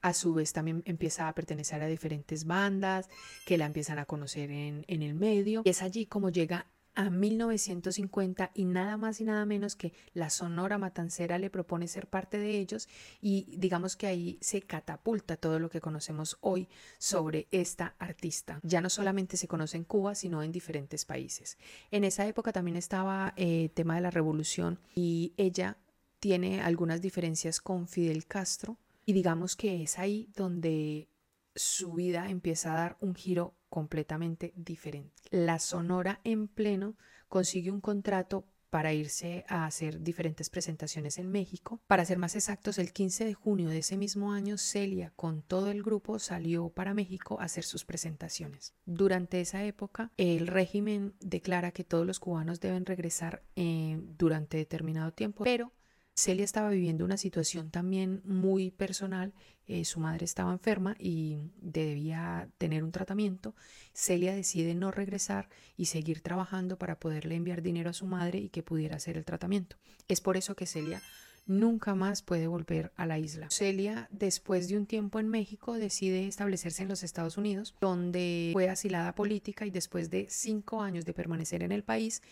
a 0.02 0.12
su 0.12 0.34
vez 0.34 0.52
también 0.52 0.82
empieza 0.84 1.26
a 1.26 1.34
pertenecer 1.34 1.82
a 1.82 1.86
diferentes 1.86 2.44
bandas 2.44 3.08
que 3.44 3.58
la 3.58 3.64
empiezan 3.64 3.98
a 3.98 4.04
conocer 4.04 4.50
en, 4.50 4.84
en 4.86 5.02
el 5.02 5.14
medio. 5.14 5.62
Y 5.64 5.70
es 5.70 5.82
allí 5.82 6.06
como 6.06 6.30
llega 6.30 6.66
a 6.96 7.10
1950 7.10 8.50
y 8.54 8.64
nada 8.64 8.96
más 8.96 9.20
y 9.20 9.24
nada 9.24 9.44
menos 9.46 9.76
que 9.76 9.92
la 10.14 10.30
Sonora 10.30 10.78
Matancera 10.78 11.38
le 11.38 11.50
propone 11.50 11.86
ser 11.86 12.08
parte 12.08 12.38
de 12.38 12.58
ellos 12.58 12.88
y 13.20 13.54
digamos 13.58 13.96
que 13.96 14.06
ahí 14.06 14.38
se 14.40 14.62
catapulta 14.62 15.36
todo 15.36 15.58
lo 15.58 15.70
que 15.70 15.80
conocemos 15.80 16.38
hoy 16.40 16.68
sobre 16.98 17.46
esta 17.50 17.94
artista. 17.98 18.58
Ya 18.62 18.80
no 18.80 18.90
solamente 18.90 19.36
se 19.36 19.46
conoce 19.46 19.76
en 19.76 19.84
Cuba, 19.84 20.14
sino 20.14 20.42
en 20.42 20.50
diferentes 20.50 21.04
países. 21.04 21.58
En 21.90 22.02
esa 22.02 22.26
época 22.26 22.52
también 22.52 22.76
estaba 22.76 23.34
el 23.36 23.66
eh, 23.66 23.68
tema 23.68 23.94
de 23.94 24.00
la 24.00 24.10
revolución 24.10 24.80
y 24.94 25.34
ella 25.36 25.76
tiene 26.18 26.62
algunas 26.62 27.02
diferencias 27.02 27.60
con 27.60 27.86
Fidel 27.86 28.26
Castro 28.26 28.78
y 29.04 29.12
digamos 29.12 29.54
que 29.54 29.82
es 29.82 29.98
ahí 29.98 30.28
donde 30.34 31.08
su 31.56 31.94
vida 31.94 32.28
empieza 32.28 32.72
a 32.72 32.76
dar 32.76 32.96
un 33.00 33.14
giro 33.14 33.54
completamente 33.68 34.52
diferente. 34.56 35.12
La 35.30 35.58
Sonora 35.58 36.20
en 36.22 36.48
pleno 36.48 36.96
consigue 37.28 37.70
un 37.70 37.80
contrato 37.80 38.46
para 38.70 38.92
irse 38.92 39.44
a 39.48 39.64
hacer 39.64 40.02
diferentes 40.02 40.50
presentaciones 40.50 41.18
en 41.18 41.30
México. 41.30 41.80
Para 41.86 42.04
ser 42.04 42.18
más 42.18 42.34
exactos, 42.34 42.78
el 42.78 42.92
15 42.92 43.24
de 43.24 43.34
junio 43.34 43.68
de 43.68 43.78
ese 43.78 43.96
mismo 43.96 44.32
año, 44.32 44.58
Celia 44.58 45.12
con 45.16 45.42
todo 45.42 45.70
el 45.70 45.82
grupo 45.82 46.18
salió 46.18 46.68
para 46.68 46.92
México 46.92 47.40
a 47.40 47.44
hacer 47.44 47.64
sus 47.64 47.84
presentaciones. 47.84 48.74
Durante 48.84 49.40
esa 49.40 49.64
época, 49.64 50.12
el 50.16 50.46
régimen 50.46 51.14
declara 51.20 51.70
que 51.70 51.84
todos 51.84 52.06
los 52.06 52.20
cubanos 52.20 52.60
deben 52.60 52.84
regresar 52.86 53.42
eh, 53.54 53.98
durante 54.18 54.56
determinado 54.58 55.12
tiempo, 55.12 55.44
pero 55.44 55.72
Celia 56.18 56.46
estaba 56.46 56.70
viviendo 56.70 57.04
una 57.04 57.18
situación 57.18 57.70
también 57.70 58.22
muy 58.24 58.70
personal. 58.70 59.34
Eh, 59.66 59.84
su 59.84 60.00
madre 60.00 60.24
estaba 60.24 60.50
enferma 60.50 60.96
y 60.98 61.36
debía 61.60 62.48
tener 62.56 62.84
un 62.84 62.90
tratamiento. 62.90 63.54
Celia 63.92 64.34
decide 64.34 64.74
no 64.74 64.90
regresar 64.90 65.50
y 65.76 65.86
seguir 65.86 66.22
trabajando 66.22 66.78
para 66.78 66.98
poderle 66.98 67.34
enviar 67.34 67.60
dinero 67.60 67.90
a 67.90 67.92
su 67.92 68.06
madre 68.06 68.38
y 68.38 68.48
que 68.48 68.62
pudiera 68.62 68.96
hacer 68.96 69.18
el 69.18 69.26
tratamiento. 69.26 69.76
Es 70.08 70.22
por 70.22 70.38
eso 70.38 70.56
que 70.56 70.64
Celia 70.64 71.02
nunca 71.44 71.94
más 71.94 72.22
puede 72.22 72.46
volver 72.46 72.92
a 72.96 73.04
la 73.04 73.18
isla. 73.18 73.50
Celia, 73.50 74.08
después 74.10 74.68
de 74.68 74.78
un 74.78 74.86
tiempo 74.86 75.20
en 75.20 75.28
México, 75.28 75.74
decide 75.74 76.26
establecerse 76.26 76.82
en 76.82 76.88
los 76.88 77.02
Estados 77.02 77.36
Unidos, 77.36 77.74
donde 77.78 78.50
fue 78.54 78.70
asilada 78.70 79.14
política 79.14 79.66
y 79.66 79.70
después 79.70 80.08
de 80.08 80.28
cinco 80.30 80.80
años 80.80 81.04
de 81.04 81.12
permanecer 81.12 81.62
en 81.62 81.72
el 81.72 81.84
país, 81.84 82.22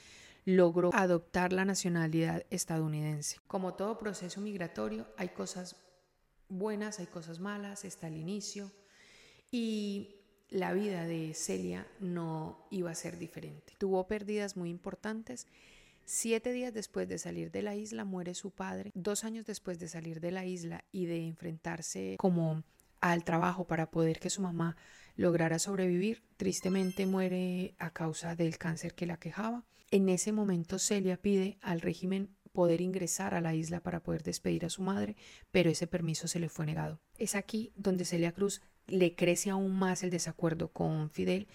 logró 0.45 0.91
adoptar 0.95 1.53
la 1.53 1.65
nacionalidad 1.65 2.45
estadounidense. 2.51 3.39
Como 3.47 3.75
todo 3.75 3.99
proceso 3.99 4.41
migratorio, 4.41 5.07
hay 5.17 5.31
cosas 5.31 5.77
buenas, 6.49 6.99
hay 6.99 7.07
cosas 7.07 7.41
malas, 7.41 7.85
está 7.85 8.09
el 8.09 8.17
inicio 8.17 8.71
y 9.51 10.17
la 10.51 10.73
vida 10.73 11.05
de 11.05 11.35
Celia 11.35 11.87
no 12.01 12.67
iba 12.71 12.91
a 12.91 12.95
ser 12.95 13.19
diferente. 13.19 13.75
Tuvo 13.79 14.07
pérdidas 14.07 14.57
muy 14.57 14.71
importantes. 14.71 15.47
Siete 16.05 16.53
días 16.53 16.75
después 16.75 17.09
de 17.09 17.19
salir 17.19 17.51
de 17.51 17.63
la 17.63 17.75
isla 17.75 18.05
muere 18.05 18.35
su 18.35 18.51
padre. 18.51 18.93
Dos 18.95 19.25
años 19.25 19.47
después 19.47 19.79
de 19.79 19.89
salir 19.89 20.21
de 20.21 20.31
la 20.31 20.45
isla 20.45 20.85
y 20.93 21.07
de 21.07 21.27
enfrentarse 21.27 22.17
como 22.19 22.63
al 23.01 23.25
trabajo 23.25 23.67
para 23.67 23.91
poder 23.91 24.21
que 24.21 24.31
su 24.31 24.43
mamá 24.43 24.77
lograra 25.17 25.59
sobrevivir, 25.59 26.23
tristemente 26.37 27.07
muere 27.07 27.75
a 27.79 27.91
causa 27.91 28.35
del 28.35 28.59
cáncer 28.59 28.95
que 28.95 29.07
la 29.07 29.19
quejaba. 29.19 29.65
En 29.95 30.09
ese 30.09 30.33
momento 30.33 30.81
Celia 30.81 31.23
pide 31.23 31.57
al 31.63 31.81
régimen 31.81 32.35
poder 32.51 32.81
ingresar 32.81 33.33
a 33.33 33.41
la 33.41 33.55
isla 33.55 33.79
para 33.79 34.03
poder 34.03 34.25
despedir 34.25 34.65
a 34.65 34.69
su 34.69 34.83
madre, 34.83 35.15
pero 35.53 35.71
ese 35.71 35.87
permiso 35.87 36.27
se 36.27 36.41
le 36.41 36.49
fue 36.49 36.67
negado. 36.67 37.01
Es 37.17 37.37
aquí 37.37 37.73
donde 37.77 38.05
Celia 38.05 38.33
Cruz 38.33 38.61
le 38.89 39.15
crece 39.15 39.51
aún 39.51 39.73
más 39.73 40.03
el 40.03 40.11
desacuerdo 40.11 40.73
con 40.73 41.11
Fidel 41.11 41.47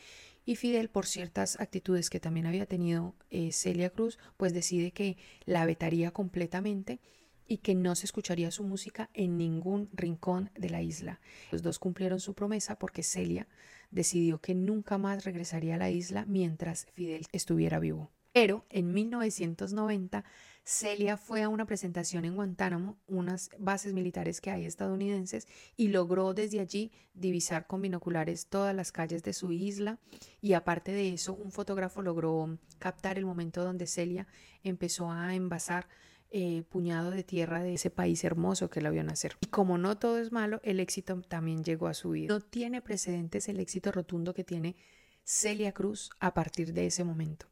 y 0.45 0.55
Fidel 0.55 0.89
por 0.89 1.05
ciertas 1.05 1.59
actitudes 1.59 2.09
que 2.09 2.21
también 2.21 2.45
había 2.45 2.65
tenido 2.65 3.13
eh, 3.29 3.51
Celia 3.51 3.89
Cruz, 3.89 4.17
pues 4.37 4.53
decide 4.53 4.93
que 4.93 5.17
la 5.43 5.65
vetaría 5.65 6.11
completamente 6.11 7.01
y 7.45 7.57
que 7.57 7.75
no 7.75 7.93
se 7.95 8.05
escucharía 8.05 8.51
su 8.51 8.63
música 8.63 9.09
en 9.13 9.35
ningún 9.35 9.89
rincón 9.91 10.49
de 10.57 10.69
la 10.69 10.81
isla. 10.81 11.19
Los 11.51 11.61
dos 11.61 11.77
cumplieron 11.77 12.21
su 12.21 12.35
promesa 12.35 12.79
porque 12.79 13.03
Celia 13.03 13.49
decidió 13.91 14.39
que 14.39 14.55
nunca 14.55 14.97
más 14.97 15.25
regresaría 15.25 15.75
a 15.75 15.79
la 15.79 15.89
isla 15.89 16.23
mientras 16.25 16.87
Fidel 16.93 17.25
estuviera 17.33 17.79
vivo. 17.79 18.13
Pero 18.39 18.65
en 18.69 18.93
1990 18.93 20.23
Celia 20.63 21.17
fue 21.17 21.43
a 21.43 21.49
una 21.49 21.65
presentación 21.65 22.23
en 22.23 22.35
Guantánamo, 22.35 22.97
unas 23.05 23.49
bases 23.59 23.91
militares 23.91 24.39
que 24.39 24.49
hay 24.49 24.63
estadounidenses, 24.63 25.45
y 25.75 25.89
logró 25.89 26.33
desde 26.33 26.61
allí 26.61 26.93
divisar 27.13 27.67
con 27.67 27.81
binoculares 27.81 28.47
todas 28.47 28.73
las 28.73 28.93
calles 28.93 29.23
de 29.23 29.33
su 29.33 29.51
isla. 29.51 29.99
Y 30.39 30.53
aparte 30.53 30.93
de 30.93 31.11
eso, 31.11 31.33
un 31.33 31.51
fotógrafo 31.51 32.01
logró 32.01 32.57
captar 32.77 33.17
el 33.17 33.25
momento 33.25 33.61
donde 33.65 33.87
Celia 33.87 34.25
empezó 34.63 35.11
a 35.11 35.35
envasar 35.35 35.89
eh, 36.29 36.63
puñado 36.69 37.11
de 37.11 37.23
tierra 37.23 37.61
de 37.61 37.73
ese 37.73 37.89
país 37.89 38.23
hermoso 38.23 38.69
que 38.69 38.79
la 38.79 38.89
vio 38.89 39.03
nacer. 39.03 39.35
Y 39.41 39.47
como 39.47 39.77
no 39.77 39.97
todo 39.97 40.17
es 40.17 40.31
malo, 40.31 40.61
el 40.63 40.79
éxito 40.79 41.21
también 41.23 41.65
llegó 41.65 41.87
a 41.87 41.93
su 41.93 42.11
vida. 42.11 42.33
No 42.33 42.39
tiene 42.39 42.81
precedentes 42.81 43.49
el 43.49 43.59
éxito 43.59 43.91
rotundo 43.91 44.33
que 44.33 44.45
tiene 44.45 44.77
Celia 45.25 45.73
Cruz 45.73 46.09
a 46.21 46.33
partir 46.33 46.71
de 46.71 46.85
ese 46.85 47.03
momento. 47.03 47.49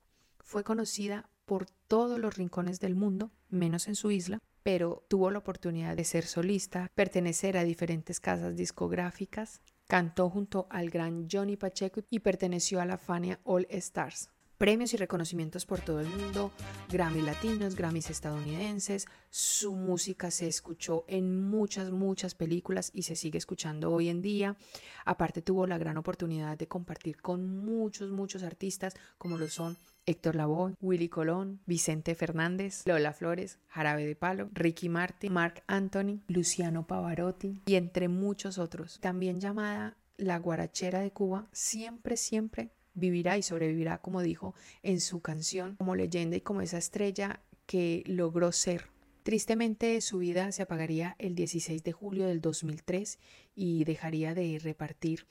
Fue 0.48 0.64
conocida 0.64 1.30
por 1.44 1.66
todos 1.90 2.20
los 2.20 2.38
rincones 2.38 2.80
del 2.80 2.96
mundo, 2.96 3.32
menos 3.50 3.90
en 3.90 3.96
su 3.96 4.12
isla, 4.12 4.40
pero 4.64 5.06
tuvo 5.10 5.30
la 5.30 5.40
oportunidad 5.40 5.98
de 5.98 6.06
ser 6.06 6.26
solista, 6.26 6.90
pertenecer 6.96 7.58
a 7.58 7.66
diferentes 7.66 8.22
casas 8.22 8.56
discográficas, 8.56 9.60
cantó 9.90 10.30
junto 10.30 10.66
al 10.70 10.90
gran 10.90 11.28
Johnny 11.30 11.58
Pacheco 11.58 12.00
y 12.10 12.20
perteneció 12.20 12.80
a 12.80 12.86
la 12.86 12.98
Fania 12.98 13.42
All 13.44 13.68
Stars 13.70 14.30
premios 14.58 14.94
y 14.94 14.98
reconocimientos 14.98 15.66
por 15.66 15.82
todo 15.82 16.00
el 16.00 16.08
mundo, 16.08 16.52
Grammy 16.90 17.22
latinos, 17.22 17.76
Grammys 17.76 18.10
estadounidenses, 18.10 19.06
su 19.30 19.76
música 19.76 20.32
se 20.32 20.48
escuchó 20.48 21.06
en 21.08 21.48
muchas, 21.48 21.92
muchas 21.92 22.34
películas 22.34 22.90
y 22.94 23.04
se 23.04 23.16
sigue 23.16 23.38
escuchando 23.38 23.92
hoy 23.92 24.10
en 24.10 24.22
día. 24.22 24.58
Aparte 25.06 25.44
tuvo 25.44 25.68
la 25.68 25.78
gran 25.78 25.98
oportunidad 25.98 26.58
de 26.58 26.68
compartir 26.68 27.22
con 27.22 27.58
muchos, 27.58 28.10
muchos 28.10 28.42
artistas 28.42 28.96
como 29.20 29.38
lo 29.38 29.48
son 29.48 29.78
Héctor 30.08 30.36
Lavoe, 30.36 30.74
Willy 30.82 31.10
Colón, 31.10 31.60
Vicente 31.66 32.16
Fernández, 32.16 32.84
Lola 32.86 33.14
Flores, 33.14 33.60
Jarabe 33.68 34.08
de 34.08 34.16
Palo, 34.16 34.50
Ricky 34.54 34.90
Martin, 34.90 35.34
Mark 35.34 35.62
Anthony, 35.68 36.22
Luciano 36.28 36.88
Pavarotti 36.88 37.62
y 37.66 37.76
entre 37.76 38.08
muchos 38.08 38.58
otros. 38.58 39.00
También 39.02 39.40
llamada 39.40 39.98
la 40.18 40.40
guarachera 40.40 41.02
de 41.02 41.12
Cuba, 41.12 41.48
siempre, 41.52 42.18
siempre 42.18 42.72
vivirá 42.94 43.38
y 43.38 43.44
sobrevivirá, 43.44 44.00
como 44.00 44.22
dijo 44.22 44.56
en 44.82 45.02
su 45.02 45.22
canción, 45.22 45.76
como 45.76 45.96
leyenda 45.96 46.38
y 46.38 46.42
como 46.42 46.62
esa 46.62 46.78
estrella 46.78 47.42
que 47.66 48.04
logró 48.08 48.52
ser. 48.52 48.86
Tristemente 49.24 50.00
su 50.00 50.20
vida 50.20 50.54
se 50.54 50.62
apagaría 50.62 51.18
el 51.20 51.36
16 51.36 51.84
de 51.84 51.92
julio 51.92 52.28
del 52.28 52.40
2003 52.40 53.20
y 53.56 53.84
dejaría 53.84 54.34
de 54.34 54.58
repartir 54.64 55.26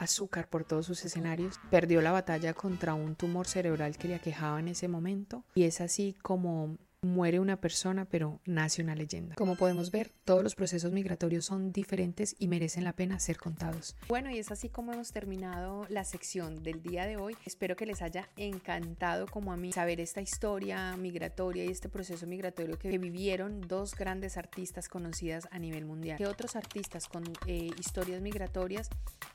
azúcar 0.00 0.48
por 0.48 0.64
todos 0.64 0.86
sus 0.86 1.04
escenarios. 1.04 1.60
Perdió 1.70 2.00
la 2.00 2.10
batalla 2.10 2.54
contra 2.54 2.94
un 2.94 3.14
tumor 3.14 3.46
cerebral 3.46 3.96
que 3.96 4.08
le 4.08 4.16
aquejaba 4.16 4.58
en 4.58 4.68
ese 4.68 4.88
momento 4.88 5.44
y 5.54 5.64
es 5.64 5.80
así 5.80 6.16
como 6.22 6.78
Muere 7.02 7.40
una 7.40 7.58
persona, 7.58 8.04
pero 8.04 8.42
nace 8.44 8.82
una 8.82 8.94
leyenda. 8.94 9.34
Como 9.36 9.56
podemos 9.56 9.90
ver, 9.90 10.12
todos 10.26 10.42
los 10.42 10.54
procesos 10.54 10.92
migratorios 10.92 11.46
son 11.46 11.72
diferentes 11.72 12.36
y 12.38 12.46
merecen 12.46 12.84
la 12.84 12.92
pena 12.92 13.18
ser 13.18 13.38
contados. 13.38 13.96
Bueno, 14.06 14.30
y 14.30 14.38
es 14.38 14.50
así 14.50 14.68
como 14.68 14.92
hemos 14.92 15.10
terminado 15.10 15.86
la 15.88 16.04
sección 16.04 16.62
del 16.62 16.82
día 16.82 17.06
de 17.06 17.16
hoy. 17.16 17.38
Espero 17.46 17.74
que 17.74 17.86
les 17.86 18.02
haya 18.02 18.28
encantado 18.36 19.26
como 19.28 19.50
a 19.54 19.56
mí 19.56 19.72
saber 19.72 19.98
esta 19.98 20.20
historia 20.20 20.94
migratoria 20.98 21.64
y 21.64 21.68
este 21.68 21.88
proceso 21.88 22.26
migratorio 22.26 22.78
que 22.78 22.98
vivieron 22.98 23.62
dos 23.62 23.94
grandes 23.94 24.36
artistas 24.36 24.90
conocidas 24.90 25.48
a 25.52 25.58
nivel 25.58 25.86
mundial. 25.86 26.18
¿Qué 26.18 26.26
otros 26.26 26.54
artistas 26.54 27.08
con 27.08 27.24
eh, 27.46 27.70
historias 27.78 28.20
migratorias 28.20 28.90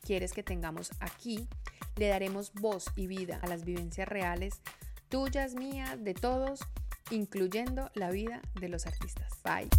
quieres 0.06 0.34
que 0.34 0.44
tengamos 0.44 0.92
aquí? 1.00 1.48
Le 1.96 2.10
daremos 2.10 2.54
voz 2.54 2.86
y 2.96 3.08
vida 3.08 3.40
a 3.42 3.48
las 3.48 3.66
vivencias 3.66 4.08
reales, 4.08 4.62
tuyas, 5.10 5.56
mías, 5.56 6.04
de 6.04 6.14
todos 6.14 6.60
incluyendo 7.12 7.90
la 7.94 8.10
vida 8.10 8.42
de 8.60 8.70
los 8.70 8.86
artistas. 8.86 9.30
Bye. 9.44 9.70